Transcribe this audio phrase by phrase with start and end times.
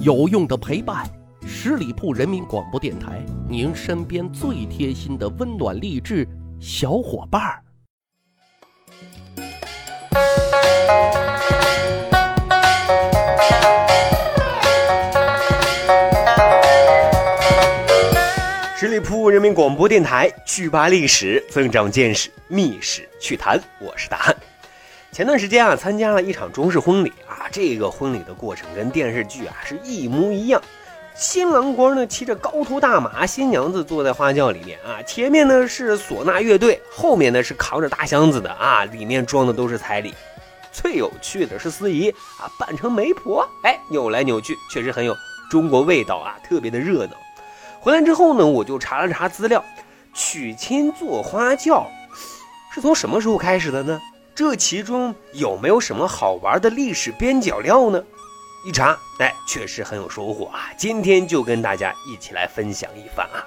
[0.00, 1.06] 有用的陪伴，
[1.46, 6.26] 十里铺人民广播电台，您身边最贴心的温暖励志
[6.58, 7.62] 小伙伴儿。
[18.74, 23.60] 十里铺人民广播电台，趣吧历史，增长见识，密史趣谈。
[23.78, 24.36] 我是大汉。
[25.12, 30.60] 前段时间啊，参加了一场中式婚礼啊，这个婚礼的过程跟电视剧啊是一模一样。
[31.14, 40.14] 新郎官呢骑着高头大马，新娘子坐在花轿里面啊，前面呢是唢呐乐队，后面呢是扛着大箱子的啊，里面装的都是彩礼。
[40.72, 42.08] 最有趣的是司仪
[42.40, 45.14] 啊，扮成媒婆，哎，扭来扭去，确实很有
[45.50, 47.12] 中国味道啊，特别的热闹。
[47.80, 49.62] 回来之后呢，我就查了查资料，
[50.14, 51.86] 娶亲坐花轿
[52.74, 54.00] 是从什么时候开始的呢？
[54.34, 58.02] 这其中有没有什么好玩的历史边角料呢？
[58.64, 60.70] 一查，哎，确实很有收获啊！
[60.78, 63.44] 今天就跟大家一起来分享一番啊。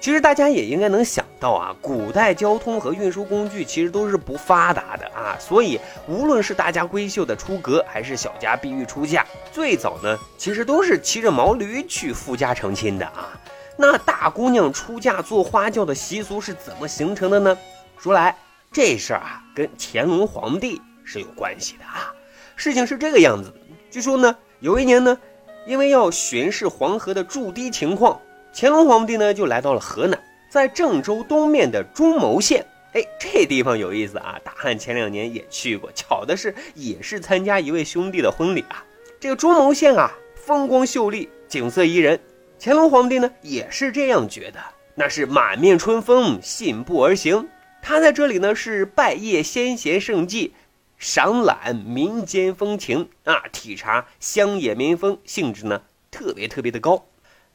[0.00, 13.38] 其实大家也应该能想到啊，古代交通和运输工具其实都是不发达的啊，所以无论是大家闺秀的出阁，还是小家碧玉出嫁，最早呢，其实都是骑着毛驴去夫家成亲的啊。
[13.76, 17.58] 那大姑娘出嫁坐花轿的习俗是怎么形成的呢？
[17.98, 18.34] 说来
[18.76, 22.12] 这事儿啊，跟乾隆皇帝是有关系的啊。
[22.56, 23.50] 事情是这个样子，
[23.90, 25.18] 据说呢，有一年呢，
[25.66, 28.20] 因为要巡视黄河的筑堤情况，
[28.54, 32.66] 乾隆皇帝呢就来到了河南，在郑州东面的中牟县。
[32.92, 34.38] 哎，这地方有意思啊！
[34.44, 38.84] 大汉前两年也去过，巧的是也是参加一位兄弟的婚礼啊。
[39.18, 42.20] 这个中牟县啊，风光秀丽，景色宜人。
[42.60, 44.60] 乾隆皇帝呢也是这样觉得，
[44.94, 47.48] 那是满面春风，信步而行。
[47.88, 50.52] 他在这里呢是拜谒先贤圣迹，
[50.98, 57.06] 赏览民间风情啊，体察乡野民风，兴致呢特别特别的高。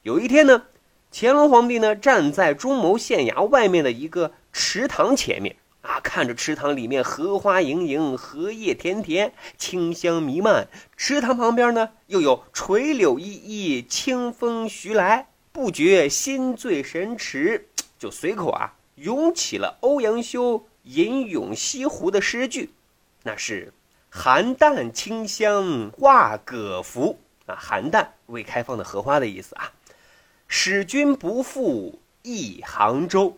[0.03, 0.67] 有一天呢，
[1.11, 10.69] 乾隆皇帝呢站在中牟县衙外面的一个池塘前面啊，看着池塘里面荷花盈盈，荷叶田田，清香弥漫。
[10.95, 17.67] 池塘旁边呢又有垂柳依依，清风徐来，不觉心醉神驰，
[17.99, 22.69] 就随口啊涌起了欧阳修“吟咏西湖”的诗句，
[23.23, 23.73] 那是
[24.09, 27.17] “寒淡清香画葛服”
[27.47, 29.71] 啊，寒淡未开放的荷花的意思啊。
[30.47, 33.37] 使君不负忆杭州，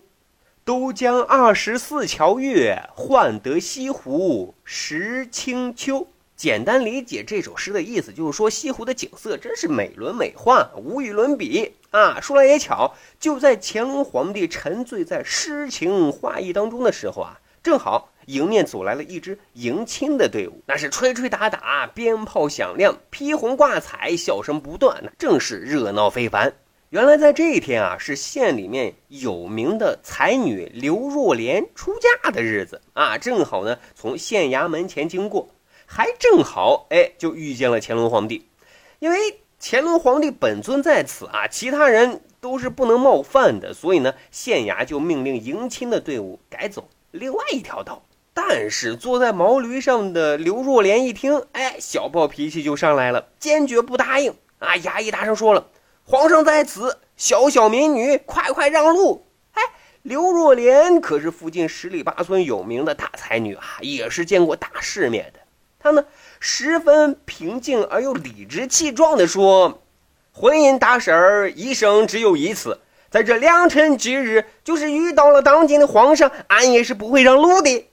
[0.66, 6.10] 都江二十四桥月，换得西湖十清秋。
[6.36, 12.20] 简单理解这首诗的意思，就是说西湖的景色真是美轮美奂，无与伦比啊！
[12.20, 26.52] 说来也巧，就在乾隆皇帝沉醉在诗情画意当中的时候啊，正好迎面走来了一支迎亲的队伍，那是吹吹打打，鞭炮响亮，披红挂彩，笑声不断，正是热闹非凡。
[26.90, 35.50] 原来在这一天啊，是县里面有名的才女刘若莲出嫁的日子啊，正好呢从县衙门前经过，
[35.96, 38.48] 还正好哎就遇见了乾隆皇帝，
[38.98, 48.02] 因为乾隆皇帝本尊在此啊，其他人都是不能冒犯的，所以呢县衙就命令迎亲的队伍改走另外一条道。
[48.34, 54.74] 但是坐在毛驴上的刘若莲一听，哎，小暴脾气就上来了，坚决不答应啊！
[54.78, 55.68] 衙役大声说了。
[56.04, 59.28] 皇上在此，小小民女，快快让路！
[59.52, 59.62] 哎，
[60.02, 65.43] 刘若莲可是附近十里八村有名的大才女啊，也是见过大世面的。
[65.84, 66.06] 他呢，
[66.40, 69.82] 十分平静而又理直气壮地说
[70.32, 72.80] ：“婚姻大事儿，一生只有一次，
[73.10, 77.90] 在这良辰吉日，就是遇到了当今的皇上，俺也是不会让路的。”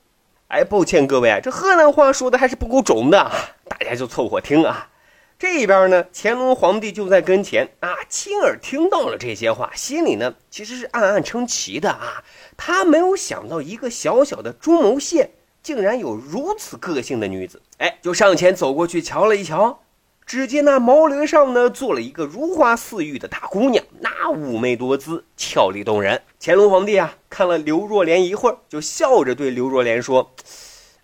[0.47, 3.29] 哎，抱歉各位，这河南话说的还是不够重的，
[3.69, 4.89] 大家就凑合听啊。
[5.37, 12.23] 这边呢，乾隆皇帝就在跟前啊，亲耳听到了这些话，心里呢其实是暗暗称奇的啊。
[12.57, 15.31] 他没有想到一个小小的中牟县
[15.63, 19.81] 竟然有如此个性的女子，哎，就上前走过去瞧了一瞧，
[20.25, 26.23] 只见那毛驴上呢坐了一个如花似玉的大姑娘，那妩媚多姿，俏丽动人。
[26.41, 30.33] 乾隆皇帝啊看了刘若莲一会儿，就笑着对刘若莲说：“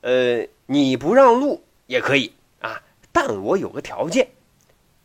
[0.01, 2.81] 呃，你不让路也可以啊。”
[3.13, 4.29] 但我有个条件，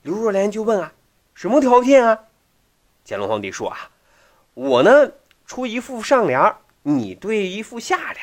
[0.03, 0.93] 刘若莲就问啊，
[1.33, 2.19] 什么条件啊？
[3.05, 3.89] 乾隆皇帝说啊，
[4.53, 5.11] 我呢
[5.45, 8.17] 出一副上联，你对一副下联，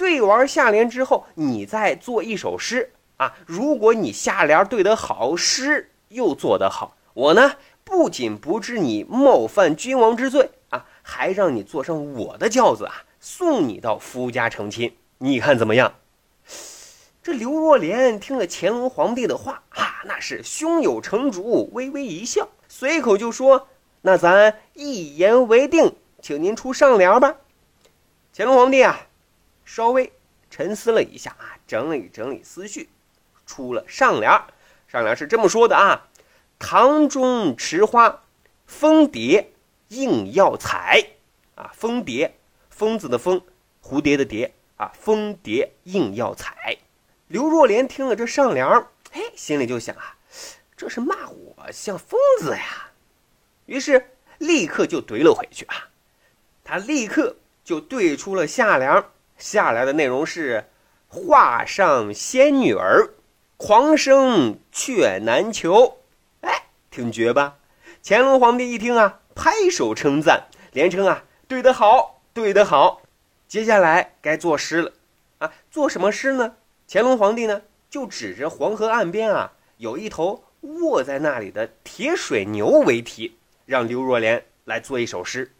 [0.00, 3.34] 对完下联之后，你再做一首诗啊。
[3.44, 7.52] 如果你下联对得好，诗又做得好，我呢
[7.84, 14.96] 不仅不治你冒犯君王之罪啊，还让你坐上我的轿子啊，送你到夫家成亲。
[15.18, 15.92] 你看怎么样？
[17.22, 23.68] 这刘若莲听了乾隆皇帝的话啊，那是胸有成竹，微微一笑，随口就说
[24.00, 27.36] ：“那咱一言为定，请您出上联吧。”
[28.34, 28.98] 乾隆皇帝啊，
[29.72, 30.12] 稍微
[30.50, 32.88] 沉思了一下啊，整理整理思绪，
[33.46, 34.28] 出了上联。
[34.88, 36.08] 上联是这么说的啊
[36.58, 38.24] ：“堂中池花，
[38.66, 39.52] 蜂蝶
[39.86, 41.10] 应要采。”
[41.54, 42.36] 啊，蜂蝶，
[42.68, 43.40] 蜂子的蜂，
[43.80, 46.78] 蝴蝶的蝶啊，蜂蝶应要采。
[47.28, 50.16] 刘若莲听了这上联儿，嘿，心里就想啊，
[50.76, 52.90] 这是骂我像疯子呀。
[53.66, 55.90] 于是立刻就怼了回去啊。
[56.64, 59.04] 他立刻就对出了下联，
[59.40, 60.66] 下来的内容是：
[61.08, 63.14] 画上仙女儿，
[63.56, 65.98] 狂生却难求。
[66.42, 67.56] 哎，挺绝吧？
[68.04, 73.02] 乾隆皇帝一听啊，拍手称赞，连称啊，对得好，对得好。
[73.48, 74.92] 接下来该作诗了
[75.38, 76.54] 啊，做什么诗呢？
[76.86, 85.52] 乾隆皇帝呢，就指着黄河岸边啊，有一头卧在那里的铁水牛为题，让刘若莲来做一首诗。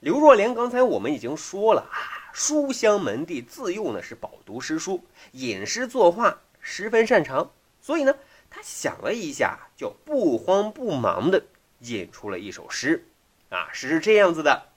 [0.00, 7.50] 刘若莲刚才我们已经说了啊，书香门第，自幼呢是饱读诗书，吟诗作画十分擅长，
[7.80, 8.14] 所以呢，
[8.48, 11.44] 他想了一下，就不慌不忙的
[11.80, 13.06] 引出了一首诗，
[13.48, 14.68] 啊，诗是这样子的：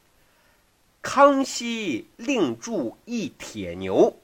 [1.01, 4.17] 康熙另铸一铁牛。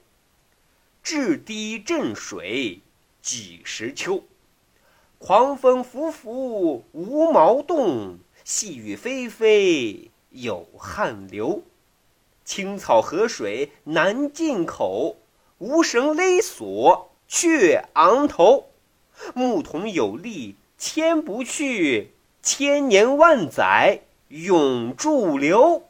[1.02, 2.82] 至堤镇水
[3.22, 4.24] 几时秋？
[5.18, 11.62] 狂风拂拂无毛动，细雨霏霏有汗流。
[12.50, 15.18] 青草河水难进口，
[15.60, 18.72] 无绳勒索却昂头。
[19.36, 24.00] 牧童有力牵不去，千年万载
[24.30, 25.84] 永驻留。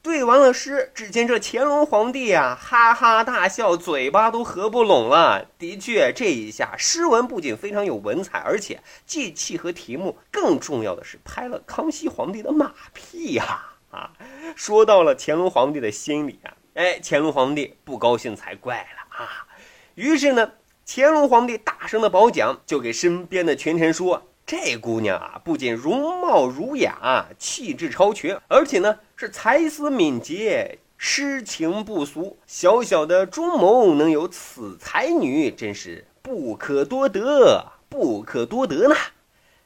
[0.00, 5.44] 对完了诗，只见这乾隆皇帝啊，哈哈大笑，嘴巴都合不拢了。
[5.58, 13.75] 的确，这一下诗文不仅非常有文采，而且既契合题目，更重要的是拍了康熙皇帝的马屁呀！
[13.96, 14.12] 啊
[14.54, 19.46] 说到了乾隆皇帝的心里啊，哎，乾隆皇帝不高兴才怪了啊。
[19.94, 20.52] 于是呢，
[20.86, 24.28] 乾隆皇帝大声的褒奖，就给身边的群臣说。
[24.46, 32.38] 这姑娘啊，不仅容貌儒雅、气质超群，而且呢是才思敏捷、诗情不俗。
[32.46, 38.94] 小小的中牟能有此才女，真是不可多得，不可多得呢。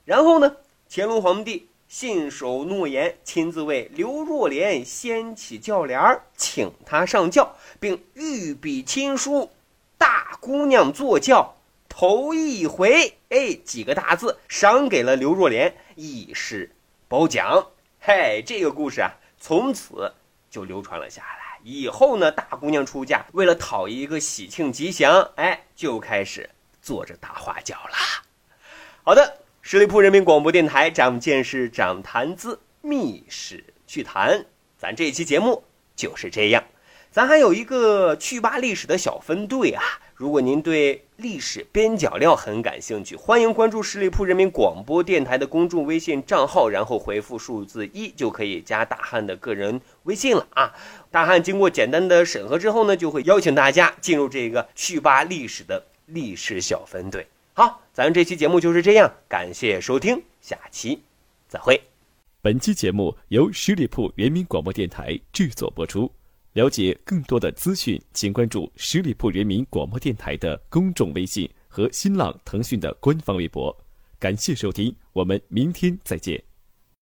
[0.06, 0.56] 然后呢，
[0.88, 9.50] 乾隆皇帝信守诺言，亲自为刘若莲掀起轿帘请她上轿，并御笔亲书
[9.98, 11.56] ：“大姑娘坐轿。”
[11.90, 16.70] 头一回，哎，几个大字赏给了刘若莲，以示
[17.08, 17.66] 褒奖。
[17.98, 19.10] 嘿，这个故事啊，
[19.40, 20.12] 从此
[20.48, 21.58] 就流传了下来。
[21.64, 26.48] 以后呢，大姑娘出嫁，为了讨一个喜庆吉祥，哎，就开始
[26.81, 27.96] 坐着大花轿了。
[29.02, 34.46] 好的，十里铺人民广播电台，长见识，长谈资，密室趣谈，
[34.78, 35.62] 咱这一期节目
[35.94, 36.64] 就是这样。
[37.10, 39.82] 咱还有一个趣吧历史的小分队啊。
[40.14, 50.72] 如果您对历史边角料很感兴趣，欢迎关注十里铺人民广播电台的公众微信账号，然后回复数字一就可以加大汉的个人微信了啊！
[51.10, 57.26] 大汉经过简单的审核之后呢，就会邀请大家进入这个趣吧历史的历史小分队。
[57.52, 61.02] 好，咱们这期节目就是这样，感谢收听，下期
[61.49, 61.81] 再会。
[62.40, 66.11] 本期节目由十里铺人民广播电台制作播出。
[66.54, 73.76] 了解更多的资讯，请关注十里铺人民广播电台的公众微信和新浪、腾讯的官方微博。
[74.19, 76.50] 感谢收听，我们明天再见。